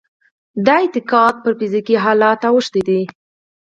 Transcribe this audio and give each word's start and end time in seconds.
دا 0.65 0.75
اعتقاد 0.81 1.35
پر 1.43 1.53
فزيکي 1.59 1.95
حالت 2.03 2.41
اوښتی 2.49 2.81
دی. 2.87 3.01